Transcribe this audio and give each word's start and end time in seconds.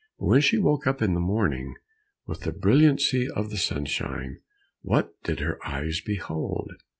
But 0.17 0.25
when 0.25 0.41
she 0.41 0.57
woke 0.57 0.87
up 0.87 1.03
in 1.03 1.13
the 1.13 1.19
morning 1.19 1.75
with 2.25 2.39
the 2.39 2.51
brilliancy 2.51 3.29
of 3.29 3.51
the 3.51 3.57
sunshine, 3.57 4.39
what 4.81 5.13
did 5.21 5.41
her 5.41 5.59
eyes 5.63 6.01
behold? 6.03 6.71